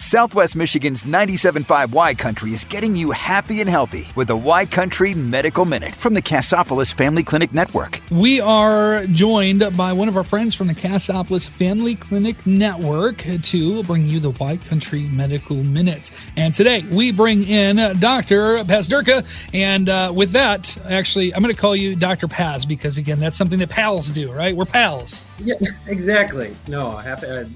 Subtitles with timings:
[0.00, 5.12] Southwest Michigan's 97.5 Y Country is getting you happy and healthy with the Y Country
[5.12, 8.00] Medical Minute from the Cassopolis Family Clinic Network.
[8.12, 13.82] We are joined by one of our friends from the Cassopolis Family Clinic Network to
[13.82, 16.12] bring you the Y Country Medical Minute.
[16.36, 18.58] And today we bring in Dr.
[18.58, 19.26] Pazderka.
[19.52, 22.28] And uh, with that, actually, I'm going to call you Dr.
[22.28, 24.54] Paz because, again, that's something that pals do, right?
[24.54, 25.24] We're pals.
[25.42, 25.56] Yeah,
[25.88, 26.54] exactly.
[26.68, 27.26] No, I happy.
[27.26, 27.46] Uh,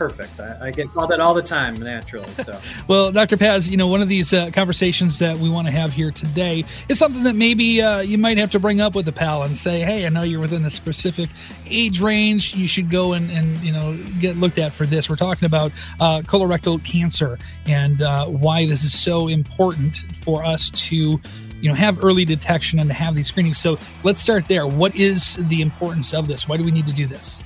[0.00, 0.40] perfect.
[0.40, 2.26] I, I, get called that all the time naturally.
[2.30, 2.58] So,
[2.88, 3.36] well, Dr.
[3.36, 6.64] Paz, you know, one of these uh, conversations that we want to have here today
[6.88, 9.58] is something that maybe uh, you might have to bring up with a pal and
[9.58, 11.28] say, "Hey, I know you're within the specific
[11.66, 12.54] age range.
[12.54, 15.70] You should go and, and you know get looked at for this." We're talking about
[16.00, 21.20] uh, colorectal cancer and uh, why this is so important for us to
[21.60, 24.96] you know have early detection and to have these screenings so let's start there what
[24.96, 27.42] is the importance of this why do we need to do this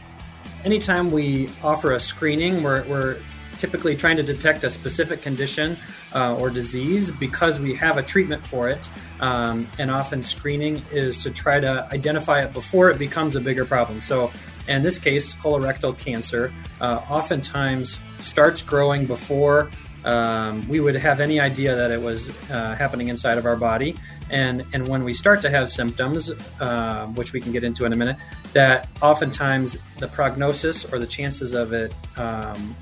[0.64, 3.18] anytime we offer a screening, we're, we're
[3.58, 5.76] typically trying to detect a specific condition
[6.14, 8.88] uh, or disease because we have a treatment for it.
[9.20, 13.64] Um, and often screening is to try to identify it before it becomes a bigger
[13.64, 14.00] problem.
[14.00, 14.32] So,
[14.66, 19.70] in this case, colorectal cancer uh, oftentimes starts growing before
[20.04, 23.96] um, we would have any idea that it was uh, happening inside of our body.
[24.30, 27.92] And, and when we start to have symptoms, uh, which we can get into in
[27.92, 28.16] a minute,
[28.52, 32.74] that oftentimes the prognosis or the chances of it um,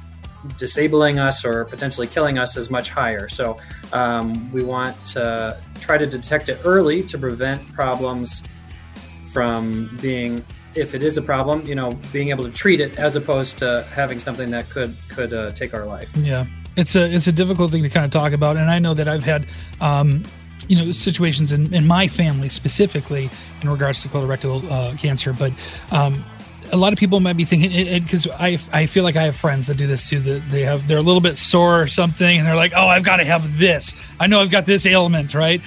[0.59, 3.29] disabling us or potentially killing us is much higher.
[3.29, 3.59] So
[3.93, 8.43] um, we want to try to detect it early to prevent problems
[9.33, 13.17] from being, if it is a problem, you know, being able to treat it as
[13.17, 16.15] opposed to having something that could could uh, take our life.
[16.17, 18.95] Yeah, it's a it's a difficult thing to kind of talk about, and I know
[18.95, 19.47] that I've had.
[19.81, 20.25] Um,
[20.69, 23.29] you know situations in, in my family specifically
[23.63, 25.53] in regards to colorectal uh, cancer but
[25.91, 26.25] um,
[26.73, 29.67] a lot of people might be thinking because I, I feel like I have friends
[29.67, 30.21] that do this too.
[30.21, 33.05] That they have they're a little bit sore or something, and they're like, "Oh, I've
[33.05, 33.95] got to have this.
[34.19, 35.61] I know I've got this ailment, right?"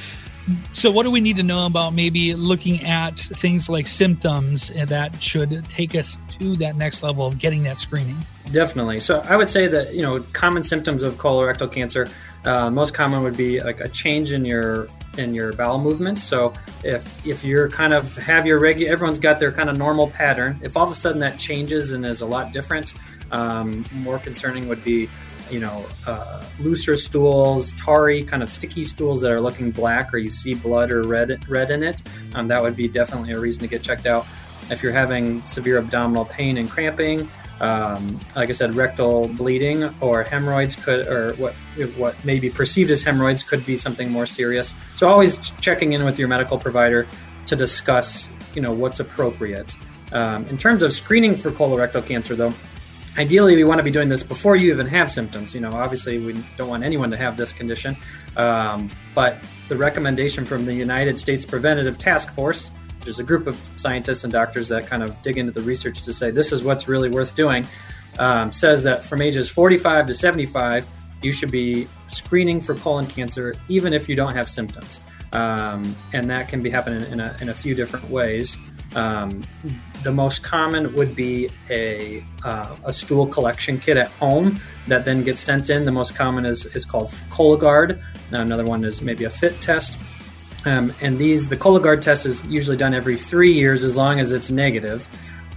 [0.73, 5.21] So, what do we need to know about maybe looking at things like symptoms that
[5.21, 8.17] should take us to that next level of getting that screening?
[8.51, 8.99] Definitely.
[8.99, 12.07] So, I would say that you know common symptoms of colorectal cancer
[12.45, 16.23] uh, most common would be like a change in your in your bowel movements.
[16.23, 20.09] So if if you're kind of have your regular, everyone's got their kind of normal
[20.09, 20.59] pattern.
[20.61, 22.93] If all of a sudden that changes and is a lot different,
[23.31, 25.09] um, more concerning would be
[25.49, 30.17] you know uh, looser stools, tarry kind of sticky stools that are looking black, or
[30.17, 32.01] you see blood or red red in it.
[32.33, 34.25] Um, that would be definitely a reason to get checked out.
[34.69, 37.29] If you're having severe abdominal pain and cramping,
[37.59, 41.53] um, like I said, rectal bleeding or hemorrhoids could, or what
[41.95, 44.73] what may be perceived as hemorrhoids could be something more serious.
[44.97, 47.07] So always checking in with your medical provider
[47.47, 49.75] to discuss, you know, what's appropriate.
[50.11, 52.53] Um, in terms of screening for colorectal cancer, though,
[53.17, 55.53] ideally we want to be doing this before you even have symptoms.
[55.53, 57.95] You know, obviously we don't want anyone to have this condition,
[58.37, 59.37] um, but
[59.69, 62.71] the recommendation from the United States Preventative Task Force
[63.05, 66.11] there's a group of scientists and doctors that kind of dig into the research to
[66.11, 67.65] say this is what's really worth doing.
[68.17, 70.85] Um, says that from ages 45 to 75,
[71.21, 74.99] you should be screening for colon cancer even if you don't have symptoms.
[75.31, 78.57] Um, and that can be happening in a, in a few different ways.
[78.95, 79.43] Um,
[80.03, 85.23] the most common would be a, uh, a stool collection kit at home that then
[85.23, 85.85] gets sent in.
[85.85, 88.01] The most common is, is called Cologuard.
[88.31, 89.97] Now, another one is maybe a FIT test.
[90.65, 94.31] Um, and these, the Cologuard test is usually done every three years as long as
[94.31, 95.07] it's negative.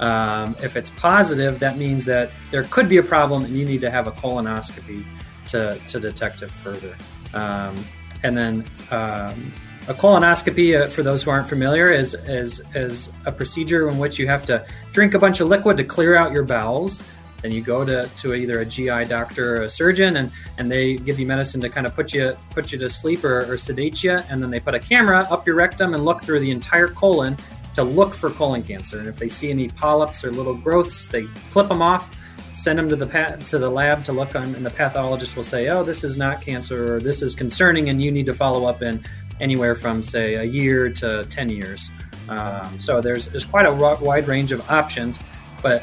[0.01, 3.81] Um, if it's positive, that means that there could be a problem and you need
[3.81, 5.05] to have a colonoscopy
[5.49, 6.95] to, to detect it further.
[7.35, 7.77] Um,
[8.23, 9.53] and then um,
[9.89, 14.19] a colonoscopy, uh, for those who aren't familiar, is, is, is a procedure in which
[14.19, 17.03] you have to drink a bunch of liquid to clear out your bowels
[17.43, 20.97] then you go to, to either a GI doctor or a surgeon, and, and they
[20.97, 24.03] give you medicine to kind of put you put you to sleep or, or sedate
[24.03, 26.89] you, and then they put a camera up your rectum and look through the entire
[26.89, 27.37] colon
[27.75, 28.99] to look for colon cancer.
[28.99, 32.11] And if they see any polyps or little growths, they clip them off,
[32.55, 35.45] send them to the pat- to the lab to look on, and the pathologist will
[35.45, 38.67] say, "Oh, this is not cancer, or this is concerning, and you need to follow
[38.67, 39.05] up in
[39.41, 41.91] anywhere from say a year to ten years."
[42.29, 45.19] Um, so there's there's quite a wide range of options,
[45.63, 45.83] but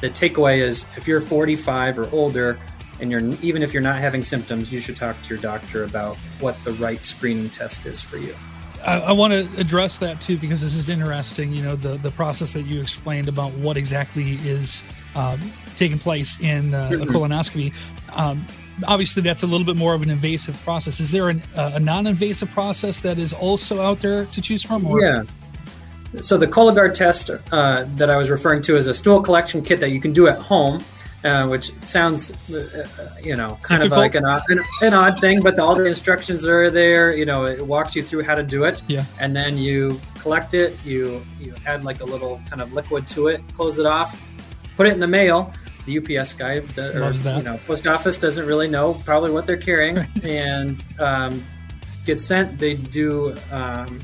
[0.00, 2.58] the takeaway is if you're 45 or older
[3.00, 6.16] and you're even if you're not having symptoms you should talk to your doctor about
[6.40, 8.34] what the right screening test is for you
[8.84, 11.52] I, I want to address that too because this is interesting.
[11.52, 15.40] You know, the the process that you explained about what exactly is um,
[15.76, 17.02] taking place in uh, mm-hmm.
[17.02, 17.72] a colonoscopy.
[18.12, 18.46] Um,
[18.86, 21.00] obviously, that's a little bit more of an invasive process.
[21.00, 24.86] Is there an, uh, a non-invasive process that is also out there to choose from?
[24.86, 25.00] Or?
[25.00, 25.24] Yeah,
[26.20, 29.80] so the Cologuard test uh, that I was referring to is a stool collection kit
[29.80, 30.82] that you can do at home.
[31.24, 33.92] uh, which sounds, uh, uh you know, kind Difficult.
[33.92, 35.42] of like an odd, an, an, odd thing.
[35.42, 37.12] But the, all the instructions are there.
[37.12, 38.82] You know, it walks you through how to do it.
[38.86, 39.04] Yeah.
[39.18, 40.76] And then you collect it.
[40.84, 43.42] You you add like a little kind of liquid to it.
[43.52, 44.22] Close it off.
[44.78, 45.52] Put it in the mail.
[45.86, 49.56] The UPS guy, the, or, you know, post office doesn't really know probably what they're
[49.56, 51.42] carrying, and um,
[52.04, 52.60] gets sent.
[52.60, 53.34] They do.
[53.50, 54.00] Um,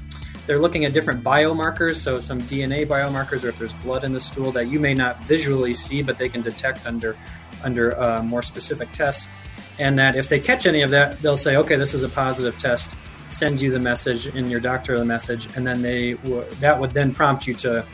[0.48, 4.20] they're looking at different biomarkers, so some DNA biomarkers, or if there's blood in the
[4.20, 7.16] stool that you may not visually see, but they can detect under
[7.62, 9.28] under uh, more specific tests.
[9.78, 12.58] And that if they catch any of that, they'll say, "Okay, this is a positive
[12.58, 12.96] test."
[13.28, 16.90] Send you the message, and your doctor the message, and then they w- that would
[16.90, 17.86] then prompt you to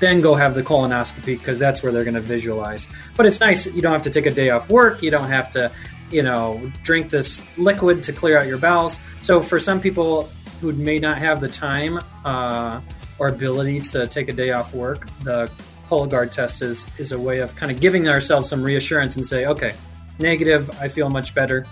[0.00, 2.86] then go have the colonoscopy because that's where they're going to visualize.
[3.16, 5.02] But it's nice; you don't have to take a day off work.
[5.02, 5.70] You don't have to,
[6.10, 8.98] you know, drink this liquid to clear out your bowels.
[9.20, 10.28] So for some people,
[10.60, 12.80] who may not have the time uh,
[13.18, 15.50] or ability to take a day off work, the
[15.88, 19.46] Cologuard test is is a way of kind of giving ourselves some reassurance and say,
[19.46, 19.72] okay,
[20.18, 21.66] negative, I feel much better.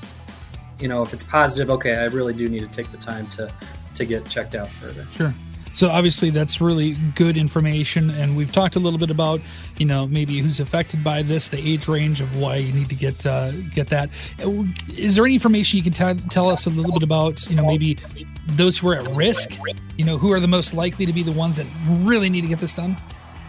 [0.80, 3.52] You know, if it's positive, okay, I really do need to take the time to
[3.94, 5.04] to get checked out further.
[5.12, 5.34] Sure.
[5.76, 9.42] So obviously that's really good information, and we've talked a little bit about
[9.76, 12.94] you know maybe who's affected by this, the age range of why you need to
[12.94, 14.08] get uh, get that.
[14.96, 17.66] Is there any information you can t- tell us a little bit about you know
[17.66, 17.98] maybe
[18.46, 19.50] those who are at risk?
[19.98, 22.48] You know who are the most likely to be the ones that really need to
[22.48, 22.96] get this done?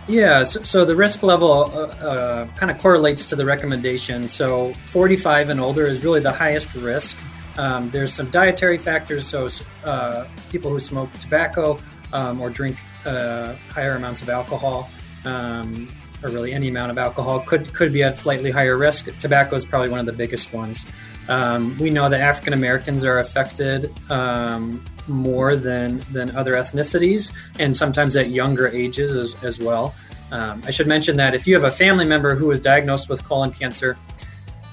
[0.09, 4.27] Yeah, so, so the risk level uh, uh, kind of correlates to the recommendation.
[4.27, 7.17] So 45 and older is really the highest risk.
[7.57, 9.49] Um, there's some dietary factors, so
[9.83, 11.79] uh, people who smoke tobacco,
[12.13, 14.89] um, or drink uh, higher amounts of alcohol,
[15.25, 15.91] um,
[16.23, 19.17] or really any amount of alcohol, could could be at slightly higher risk.
[19.19, 20.85] Tobacco is probably one of the biggest ones.
[21.27, 27.75] Um, we know that African Americans are affected um, more than than other ethnicities, and
[27.75, 29.95] sometimes at younger ages as, as well.
[30.31, 33.23] Um, I should mention that if you have a family member who is diagnosed with
[33.23, 33.97] colon cancer,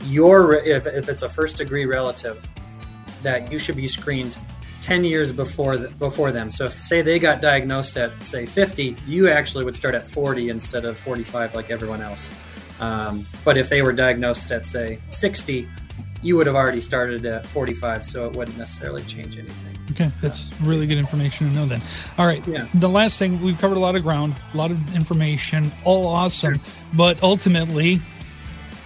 [0.07, 2.45] your if, if it's a first degree relative,
[3.25, 4.37] that you should be screened
[4.83, 6.51] 10 years before the, before them.
[6.51, 10.51] So if say they got diagnosed at say 50, you actually would start at 40
[10.51, 12.31] instead of 45 like everyone else.
[12.81, 15.69] Um, but if they were diagnosed at say 60,
[16.23, 19.79] you would have already started at 45, so it wouldn't necessarily change anything.
[19.91, 21.83] Okay, that's really good information to know then.
[22.17, 22.67] All right, yeah.
[22.75, 26.55] the last thing, we've covered a lot of ground, a lot of information, all awesome,
[26.55, 26.63] sure.
[26.95, 28.01] but ultimately,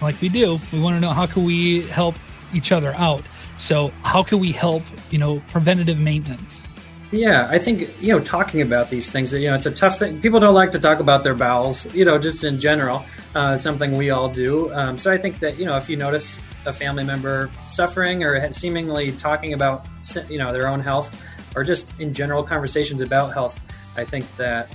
[0.01, 2.15] like we do, we want to know how can we help
[2.53, 3.23] each other out.
[3.59, 6.65] So, how can we help, you know, preventative maintenance?
[7.11, 10.21] Yeah, I think, you know, talking about these things, you know, it's a tough thing.
[10.21, 13.03] People don't like to talk about their bowels, you know, just in general.
[13.35, 14.71] Uh, it's something we all do.
[14.73, 18.49] Um, so I think that, you know, if you notice a family member suffering or
[18.53, 19.85] seemingly talking about,
[20.29, 21.25] you know, their own health
[21.55, 23.59] or just in general conversations about health,
[23.97, 24.73] I think that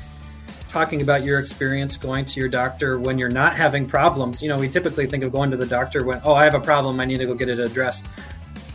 [0.69, 4.57] talking about your experience going to your doctor when you're not having problems, you know,
[4.57, 7.05] we typically think of going to the doctor when, oh, I have a problem, I
[7.05, 8.05] need to go get it addressed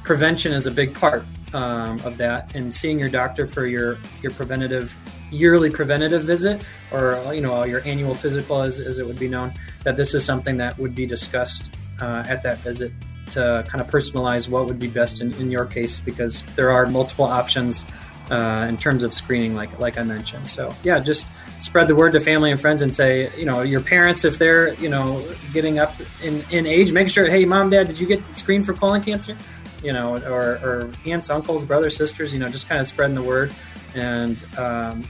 [0.09, 1.23] prevention is a big part
[1.53, 4.97] um, of that, and seeing your doctor for your your preventative
[5.29, 9.53] yearly preventative visit, or you know your annual physical, as, as it would be known,
[9.83, 12.91] that this is something that would be discussed uh, at that visit
[13.33, 16.87] to kind of personalize what would be best in, in your case, because there are
[16.87, 17.85] multiple options
[18.31, 20.47] uh, in terms of screening, like like I mentioned.
[20.47, 21.27] So yeah, just
[21.59, 24.73] spread the word to family and friends and say, you know, your parents, if they're,
[24.75, 25.23] you know,
[25.53, 28.73] getting up in, in age, make sure, hey, mom, dad, did you get screened for
[28.73, 29.35] colon cancer?
[29.83, 33.23] You know, or, or aunts, uncles, brothers, sisters, you know, just kind of spreading the
[33.23, 33.53] word.
[33.95, 35.07] And um,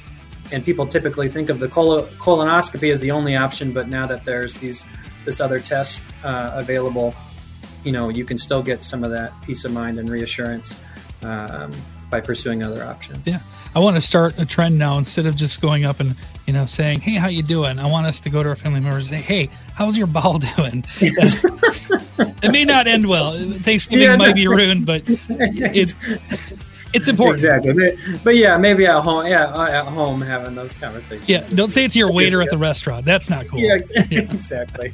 [0.51, 4.25] and people typically think of the col- colonoscopy as the only option, but now that
[4.25, 4.83] there's these
[5.25, 7.13] this other test uh, available,
[7.83, 10.79] you know, you can still get some of that peace of mind and reassurance
[11.21, 11.71] um,
[12.09, 13.27] by pursuing other options.
[13.27, 13.39] Yeah.
[13.75, 16.15] I want to start a trend now instead of just going up and
[16.47, 18.79] you know saying, "Hey, how you doing?" I want us to go to our family
[18.79, 20.85] members and say, "Hey, how's your bowel doing?"
[22.19, 23.37] it may not end well.
[23.59, 24.33] Thanksgiving yeah, might no.
[24.33, 25.93] be ruined, but it's
[26.93, 27.39] it's important.
[27.39, 27.73] Exactly.
[27.73, 29.25] But, but, yeah, maybe at home.
[29.27, 31.27] Yeah, at home having those conversations.
[31.27, 33.05] Yeah, don't say it to your waiter at the restaurant.
[33.05, 33.59] That's not cool.
[33.59, 33.77] Yeah,
[34.11, 34.93] exactly.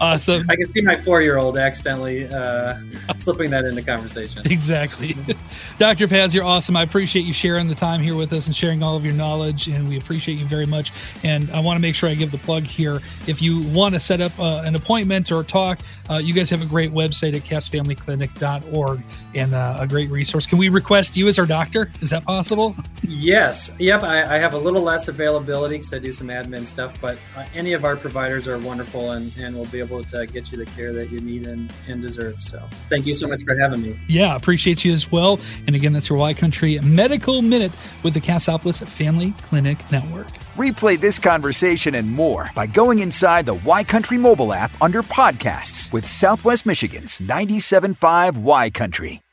[0.00, 0.48] Awesome.
[0.48, 2.76] I can see my four-year-old accidentally uh,
[3.18, 4.42] slipping that into conversation.
[4.50, 5.16] Exactly.
[5.78, 6.08] Dr.
[6.08, 6.76] Paz, you're awesome.
[6.76, 9.68] I appreciate you sharing the time here with us and sharing all of your knowledge,
[9.68, 10.92] and we appreciate you very much.
[11.22, 13.00] And I want to make sure I give the plug here.
[13.26, 16.62] If you want to set up uh, an appointment or talk, uh, you guys have
[16.62, 19.00] a great website at castfamilyclinic.org
[19.34, 20.46] and uh, a great resource.
[20.46, 21.90] Can we request you as as our doctor?
[22.00, 22.76] Is that possible?
[23.02, 23.70] Yes.
[23.78, 24.02] Yep.
[24.02, 27.44] I, I have a little less availability because I do some admin stuff, but uh,
[27.54, 30.66] any of our providers are wonderful and, and will be able to get you the
[30.66, 32.40] care that you need and, and deserve.
[32.40, 33.98] So thank you so much for having me.
[34.08, 35.40] Yeah, appreciate you as well.
[35.66, 37.72] And again, that's your Y Country Medical Minute
[38.02, 40.28] with the Cassopolis Family Clinic Network.
[40.56, 45.92] Replay this conversation and more by going inside the Y Country mobile app under podcasts
[45.92, 49.23] with Southwest Michigan's 97.5 Y Country.